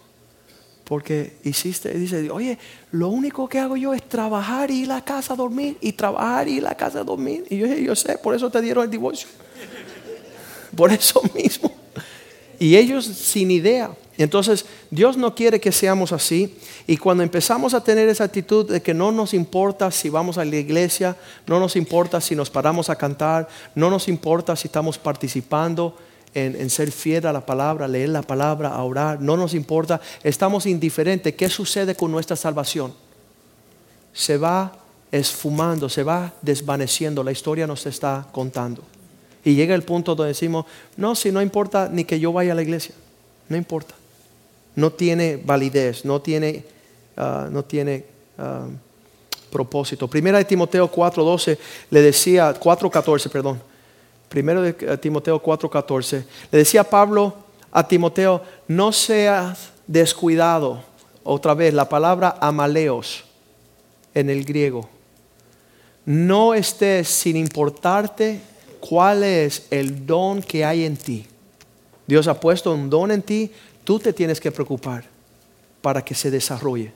[0.85, 2.59] Porque hiciste, dice, oye,
[2.93, 5.93] lo único que hago yo es trabajar y ir a la casa a dormir, y
[5.93, 7.45] trabajar y ir a la casa a dormir.
[7.51, 9.29] Y yo dije, yo sé, por eso te dieron el divorcio.
[10.77, 11.73] Por eso mismo.
[12.59, 13.91] Y ellos sin idea.
[14.19, 16.57] Entonces, Dios no quiere que seamos así.
[16.87, 20.45] Y cuando empezamos a tener esa actitud de que no nos importa si vamos a
[20.45, 24.99] la iglesia, no nos importa si nos paramos a cantar, no nos importa si estamos
[24.99, 25.97] participando
[26.33, 30.67] en, ser fiel a la palabra, leer la palabra, a orar, no nos importa, estamos
[30.67, 31.35] indiferentes.
[31.35, 32.95] ¿Qué sucede con nuestra salvación?
[34.13, 34.79] Se va
[35.13, 38.83] esfumando, se va desvaneciendo, la historia nos está contando.
[39.45, 42.55] Y llega el punto donde decimos, no, si no importa ni que yo vaya a
[42.55, 42.95] la iglesia,
[43.49, 43.95] no importa
[44.77, 46.65] no tiene validez, no tiene,
[47.17, 48.05] ah, no tiene
[48.39, 48.67] ah,
[49.51, 50.07] propósito.
[50.07, 51.59] Primera de Timoteo 4.12
[51.91, 53.61] le decía, 4.14, perdón.
[54.29, 56.25] Primero de Timoteo 4.14.
[56.53, 57.35] Le decía Pablo
[57.73, 60.83] a Timoteo, no seas descuidado.
[61.23, 63.25] Otra vez, la palabra amaleos
[64.15, 64.89] en el griego.
[66.05, 68.41] No estés sin importarte
[68.81, 71.27] cuál es el don que hay en ti.
[72.07, 73.51] Dios ha puesto un don en ti,
[73.87, 75.05] Tú te tienes que preocupar
[75.81, 76.91] para que se desarrolle.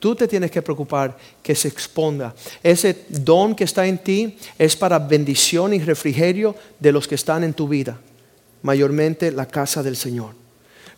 [0.00, 2.34] Tú te tienes que preocupar que se exponga.
[2.60, 7.44] Ese don que está en ti es para bendición y refrigerio de los que están
[7.44, 8.00] en tu vida,
[8.62, 10.34] mayormente la casa del Señor.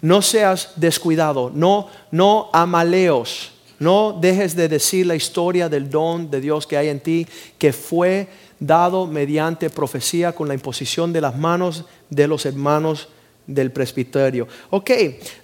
[0.00, 6.40] No seas descuidado, no, no amaleos, no dejes de decir la historia del don de
[6.40, 7.26] Dios que hay en ti,
[7.59, 8.26] que fue
[8.59, 13.09] dado mediante profecía con la imposición de las manos de los hermanos
[13.55, 14.47] del presbiterio.
[14.71, 14.91] Ok,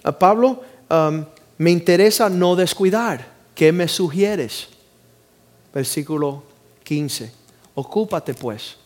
[0.05, 0.61] uh, Pablo,
[1.57, 3.25] me interesa no descuidar.
[3.53, 4.67] ¿Qué me sugieres?
[5.73, 6.43] Versículo
[6.83, 7.31] 15.
[7.75, 8.77] Ocúpate pues.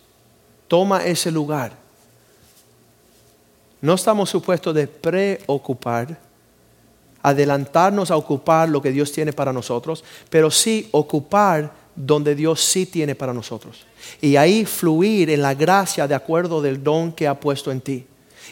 [0.68, 1.74] Toma ese lugar.
[3.82, 6.18] No estamos supuestos de preocupar,
[7.22, 12.86] adelantarnos a ocupar lo que Dios tiene para nosotros, pero sí ocupar donde Dios sí
[12.86, 13.86] tiene para nosotros.
[14.22, 18.06] Y ahí fluir en la gracia de acuerdo del don que ha puesto en ti.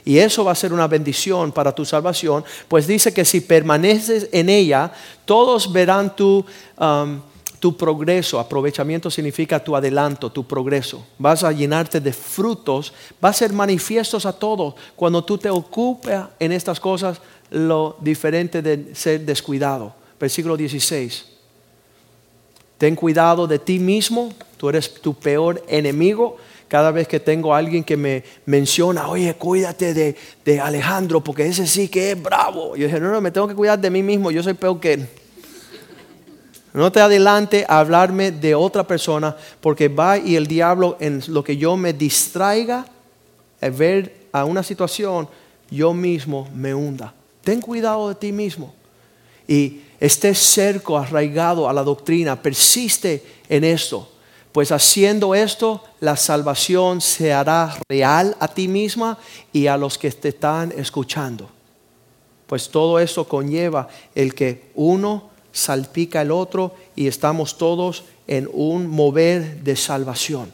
[0.05, 4.29] Y eso va a ser una bendición para tu salvación, pues dice que si permaneces
[4.31, 4.91] en ella,
[5.25, 6.45] todos verán tu,
[6.79, 7.21] um,
[7.59, 8.39] tu progreso.
[8.39, 11.05] Aprovechamiento significa tu adelanto, tu progreso.
[11.17, 16.19] Vas a llenarte de frutos, va a ser manifiestos a todos cuando tú te ocupes
[16.39, 17.19] en estas cosas,
[17.51, 19.93] lo diferente de ser descuidado.
[20.19, 21.25] Versículo 16.
[22.77, 26.37] Ten cuidado de ti mismo, tú eres tu peor enemigo
[26.69, 31.65] cada vez que tengo a alguien que me menciona, oye, cuídate de, Alejandro, porque ese
[31.65, 32.75] sí que es bravo.
[32.75, 34.93] Yo dije, no, no, me tengo que cuidar de mí mismo, yo soy peor que
[34.93, 35.07] él.
[36.71, 41.43] No te adelante a hablarme de otra persona, porque va y el diablo en lo
[41.43, 42.85] que yo me distraiga,
[43.59, 45.27] a ver a una situación,
[45.71, 47.15] yo mismo me hunda.
[47.43, 48.75] Ten cuidado de ti mismo.
[49.47, 54.08] Y esté cerco, arraigado a la doctrina, persiste en esto
[54.51, 59.17] pues haciendo esto, la salvación se hará real a ti misma
[59.53, 61.49] y a los que te están escuchando.
[62.47, 68.87] Pues todo eso conlleva el que uno salpica el otro y estamos todos en un
[68.87, 70.51] mover de salvación.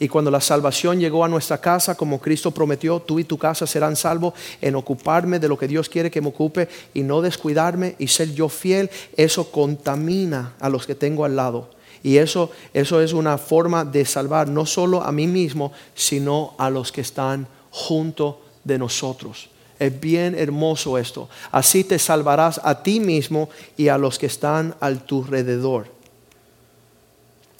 [0.00, 3.66] Y cuando la salvación llegó a nuestra casa, como Cristo prometió, tú y tu casa
[3.66, 7.94] serán salvos en ocuparme de lo que Dios quiere que me ocupe y no descuidarme
[7.98, 13.00] y ser yo fiel, eso contamina a los que tengo al lado y eso, eso
[13.00, 17.46] es una forma de salvar no solo a mí mismo, sino a los que están
[17.70, 19.50] junto de nosotros.
[19.78, 21.28] Es bien hermoso esto.
[21.52, 25.86] Así te salvarás a ti mismo y a los que están al tu alrededor.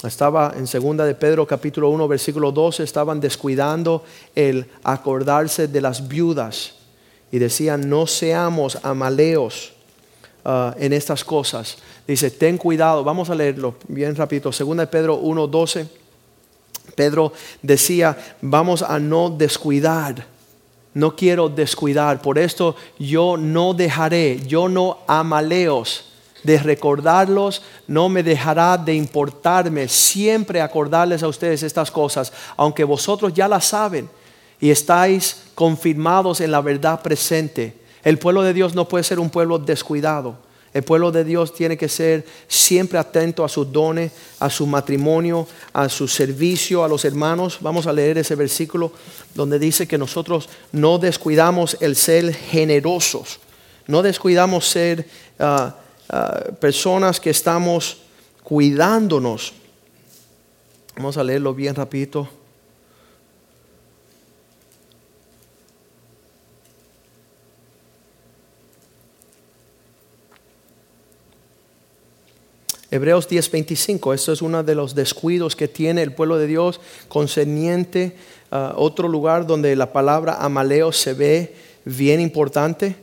[0.04, 4.04] Estaba en segunda de Pedro capítulo 1 versículo 12, estaban descuidando
[4.36, 6.74] el acordarse de las viudas
[7.32, 9.72] y decían, no seamos amaleos
[10.48, 11.76] uh, en estas cosas,
[12.08, 14.50] Dice, ten cuidado, vamos a leerlo bien rapidito.
[14.50, 15.86] Segunda de Pedro 1.12.
[16.94, 20.24] Pedro decía, vamos a no descuidar.
[20.94, 22.22] No quiero descuidar.
[22.22, 26.06] Por esto yo no dejaré, yo no amaleos.
[26.42, 33.34] de recordarlos, no me dejará de importarme siempre acordarles a ustedes estas cosas, aunque vosotros
[33.34, 34.08] ya las saben
[34.60, 37.74] y estáis confirmados en la verdad presente.
[38.04, 40.38] El pueblo de Dios no puede ser un pueblo descuidado.
[40.74, 45.48] El pueblo de Dios tiene que ser siempre atento a sus dones, a su matrimonio,
[45.72, 47.58] a su servicio a los hermanos.
[47.60, 48.92] Vamos a leer ese versículo
[49.34, 53.40] donde dice que nosotros no descuidamos el ser generosos,
[53.86, 55.74] no descuidamos ser ah,
[56.10, 58.02] ah, personas que estamos
[58.42, 59.54] cuidándonos.
[60.96, 62.28] Vamos a leerlo bien rapidito.
[72.90, 78.16] Hebreos 10:25, esto es uno de los descuidos que tiene el pueblo de Dios concerniente
[78.50, 82.96] a otro lugar donde la palabra amaleo se ve bien importante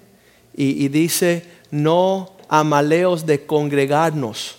[0.58, 4.56] y, dice, no amaleos de congregarnos.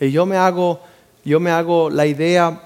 [0.00, 0.80] Y yo me hago,
[1.24, 2.62] yo me hago la idea,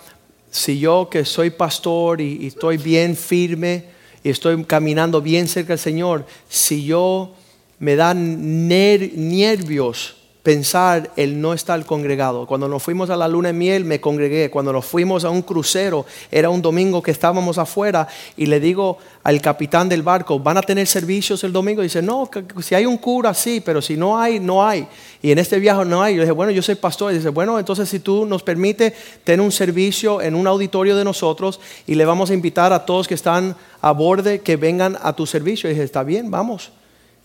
[0.50, 3.86] si yo que soy pastor y, estoy bien firme
[4.22, 7.32] y estoy caminando bien cerca del Señor, si yo
[7.80, 12.46] me dan nervios, pensar el no estar congregado.
[12.46, 14.50] Cuando nos fuimos a la luna de miel me congregué.
[14.50, 18.98] Cuando nos fuimos a un crucero, era un domingo que estábamos afuera y le digo
[19.22, 21.80] al capitán del barco, ¿van a tener servicios el domingo?
[21.80, 22.28] Y dice, no,
[22.62, 24.86] si hay un cura, sí, pero si no hay, no hay.
[25.22, 26.14] Y en este viaje no hay.
[26.14, 27.12] Yo dije, bueno, yo soy pastor.
[27.12, 31.04] Y dice, bueno, entonces si tú nos permite tener un servicio en un auditorio de
[31.04, 35.14] nosotros y le vamos a invitar a todos que están a borde que vengan a
[35.14, 35.70] tu servicio.
[35.70, 36.70] Y dije, está bien, vamos.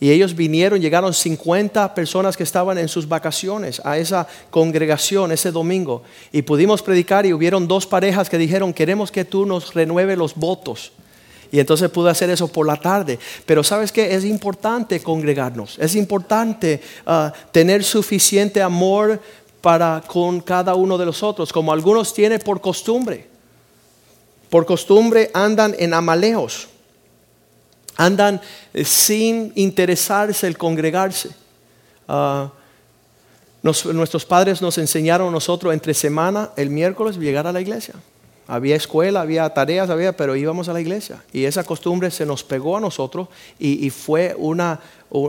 [0.01, 5.51] Y ellos vinieron, llegaron 50 personas que estaban en sus vacaciones a esa congregación ese
[5.51, 6.03] domingo.
[6.31, 10.35] Y pudimos predicar y hubieron dos parejas que dijeron, queremos que tú nos renueve los
[10.35, 10.93] votos.
[11.51, 13.19] Y entonces pude hacer eso por la tarde.
[13.45, 15.77] Pero sabes que es importante congregarnos.
[15.79, 19.19] Es importante ah, tener suficiente amor
[19.59, 23.27] para con cada uno de los otros, como algunos tienen por costumbre.
[24.49, 26.69] Por costumbre andan en amaleos
[27.99, 28.39] andan
[28.73, 31.31] eh, sin interesarse el congregarse.
[32.07, 32.49] Ah,
[33.61, 37.95] nuestros padres nos enseñaron nosotros entre semana, el miércoles, llegar a la iglesia.
[38.47, 41.21] Había escuela, había tareas, había, pero íbamos a la iglesia.
[41.33, 43.27] Y esa costumbre se nos pegó a nosotros
[43.59, 44.79] y, fue una,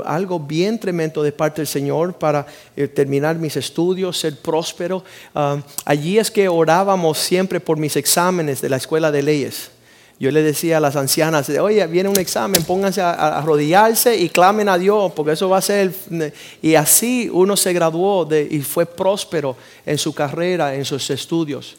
[0.04, 2.46] algo bien tremendo de parte del Señor para
[2.76, 5.02] eh, terminar mis estudios, ser próspero.
[5.34, 9.72] Ah, allí es que orábamos siempre por mis exámenes de la escuela de leyes.
[10.20, 14.68] Yo le decía a las ancianas, oye, viene un examen, pónganse a, arrodillarse y clamen
[14.68, 15.94] a Dios, porque eso va a ser...
[16.60, 19.56] Y así uno se graduó y fue próspero
[19.86, 21.78] en su carrera, en sus estudios.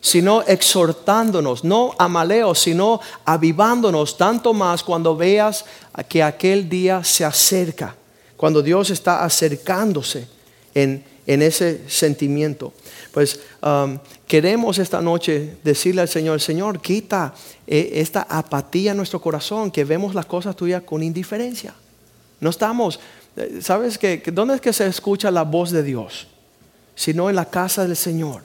[0.00, 5.66] Sino exhortándonos, no a sino avivándonos tanto más cuando veas
[6.08, 7.94] que aquel día se acerca,
[8.38, 10.26] cuando Dios está acercándose
[10.74, 12.72] en, en ese sentimiento.
[13.12, 13.40] Pues
[14.26, 17.34] queremos esta noche decirle al Señor, Señor, quita
[17.66, 21.74] eh, esta apatía en nuestro corazón, que vemos las cosas tuyas con indiferencia.
[22.40, 23.00] No estamos,
[23.36, 26.26] eh, ¿sabes que dónde es que se escucha la voz de Dios?
[26.94, 28.42] Sino en la casa del Señor.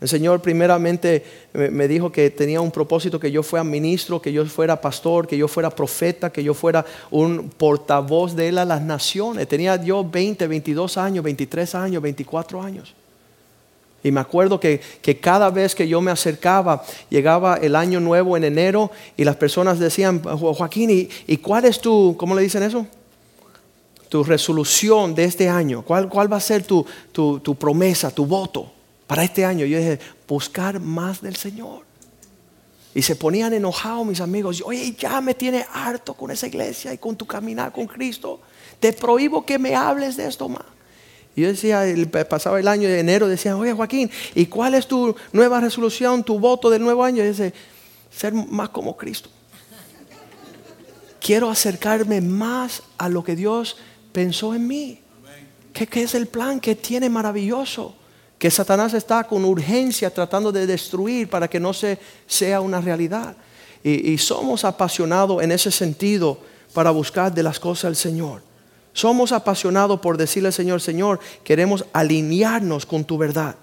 [0.00, 4.46] El Señor primeramente me dijo que tenía un propósito que yo fuera ministro, que yo
[4.46, 8.80] fuera pastor, que yo fuera profeta, que yo fuera un portavoz de Él a las
[8.80, 9.48] naciones.
[9.48, 12.94] Tenía yo 20, 22 años, 23 años, 24 años.
[14.02, 14.80] Y me acuerdo que,
[15.20, 19.78] cada vez que yo me acercaba, llegaba el año nuevo en enero y las personas
[19.78, 22.86] decían, Joaquín, ¿y, cuál es tu, cómo le dicen eso?
[24.08, 25.82] Tu resolución de este año.
[25.82, 28.70] ¿Cuál, cuál va a ser tu, tu, promesa, tu voto
[29.06, 29.66] para este año?
[29.66, 31.82] Yo dije, buscar más del Señor.
[32.94, 34.62] Y se ponían enojados mis amigos.
[34.64, 38.40] Oye, ya me tiene harto con esa iglesia y con tu caminar con Cristo.
[38.80, 40.77] Te prohíbo que me hables de esto más.
[41.38, 41.84] Y yo decía,
[42.28, 46.40] pasaba el año de enero, decía, oye Joaquín, ¿y cuál es tu nueva resolución, tu
[46.40, 47.22] voto del nuevo año?
[47.22, 47.54] Y dice,
[48.10, 49.30] ser más como Cristo.
[51.20, 53.76] Quiero acercarme más a lo que Dios
[54.10, 54.98] pensó en mí.
[55.72, 57.94] ¿Qué, ¿Qué, es el plan que tiene maravilloso?
[58.36, 63.36] Que Satanás está con urgencia tratando de destruir para que no se, sea una realidad.
[63.84, 66.40] Y, y somos apasionados en ese sentido
[66.74, 68.47] para buscar de las cosas del Señor.
[68.98, 73.54] Somos apasionados por decirle al Señor, Señor, queremos alinearnos con tu verdad.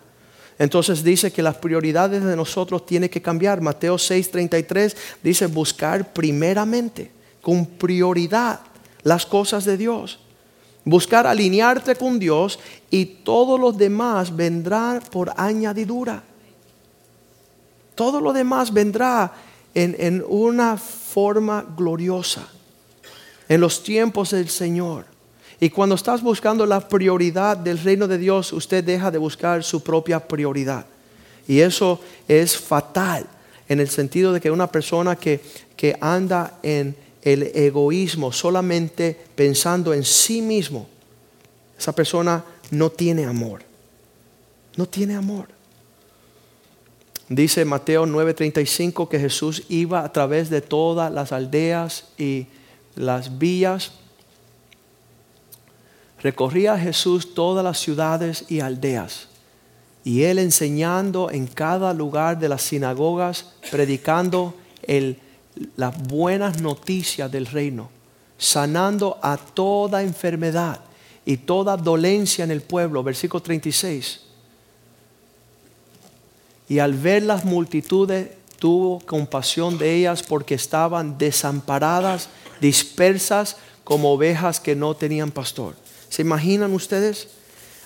[0.57, 3.59] Entonces dice que las prioridades de nosotros tienen que cambiar.
[3.59, 7.11] Mateo 6:33 dice buscar primeramente,
[7.41, 8.61] con prioridad,
[9.03, 10.19] las cosas de Dios.
[10.85, 12.57] Buscar alinearte con Dios
[12.89, 16.23] y todo lo demás vendrá por añadidura.
[17.93, 19.33] Todo lo demás vendrá
[19.73, 22.47] en, en una forma gloriosa,
[23.49, 25.13] en los tiempos del Señor.
[25.59, 29.81] Y cuando estás buscando la prioridad del reino de Dios, usted deja de buscar su
[29.81, 30.85] propia prioridad.
[31.47, 33.25] Y eso es fatal
[33.67, 35.41] en el sentido de que una persona que,
[35.75, 40.87] que anda en el egoísmo, solamente pensando en sí mismo,
[41.77, 43.63] esa persona no tiene amor.
[44.75, 45.47] No tiene amor.
[47.27, 52.47] Dice Mateo 9:35 que Jesús iba a través de todas las aldeas y
[52.95, 53.93] las villas.
[56.21, 59.27] Recorría Jesús todas las ciudades y aldeas.
[60.03, 64.53] Y él enseñando en cada lugar de las sinagogas, predicando
[64.83, 65.19] el,
[65.75, 67.89] las buenas noticias del reino,
[68.37, 70.81] sanando a toda enfermedad
[71.25, 73.03] y toda dolencia en el pueblo.
[73.03, 74.21] Versículo 36.
[76.69, 82.29] Y al ver las multitudes, tuvo compasión de ellas porque estaban desamparadas,
[82.61, 85.75] dispersas como ovejas que no tenían pastor.
[86.15, 87.27] ¿Se imaginan ustedes?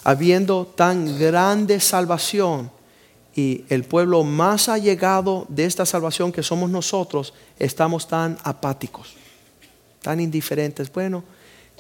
[0.04, 2.70] Habiendo tan grande salvación
[3.36, 9.16] y el pueblo más allegado de esta salvación que somos nosotros, estamos tan apáticos,
[10.04, 10.94] tan indiferentes.
[10.94, 11.24] Bueno,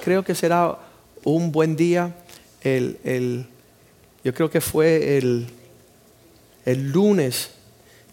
[0.03, 0.79] creo que será
[1.23, 2.15] un buen día.
[2.61, 3.45] El,
[4.23, 5.49] yo creo que fue el
[6.65, 7.51] el lunes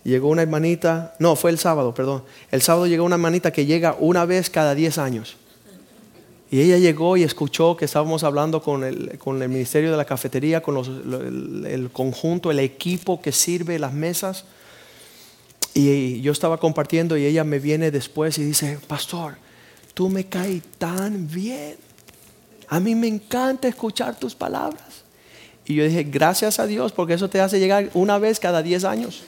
[0.05, 2.23] llegó una hermanita, no, fue el sábado, perdón.
[2.51, 5.39] El sábado llegó una hermanita que llega una vez cada 10 años.
[6.51, 10.05] Y ella llegó y escuchó que estábamos hablando con el, con el ministerio de la
[10.05, 10.77] cafetería, con
[11.67, 14.45] el, conjunto, el equipo que sirve las mesas.
[15.75, 19.37] Y yo estaba compartiendo y ella me viene después y dice, pastor,
[19.93, 21.77] tú me caes tan bien.
[22.69, 25.05] A mí me encanta escuchar tus palabras.
[25.65, 28.85] Y yo dije, gracias a Dios, porque eso te hace llegar una vez cada 10
[28.85, 29.25] años.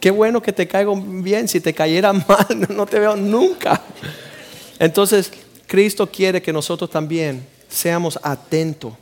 [0.00, 1.46] Qué bueno que te caigo bien.
[1.46, 3.80] Si te cayera mal, no te veo nunca.
[4.78, 5.32] Entonces,
[5.66, 8.94] Cristo quiere que nosotros también seamos atentos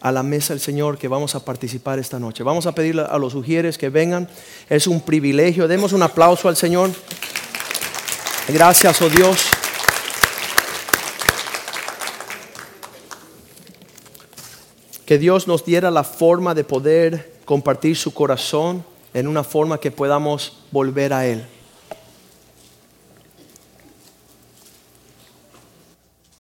[0.00, 2.44] a la mesa del Señor que vamos a participar esta noche.
[2.44, 4.28] Vamos a pedirle a los sugieres que vengan.
[4.68, 5.66] Es un privilegio.
[5.66, 6.90] Demos un aplauso al Señor.
[8.48, 9.38] Gracias, oh Dios.
[15.08, 19.90] que Dios nos diera la forma de poder compartir su corazón en una forma que
[19.90, 21.46] podamos volver a Él.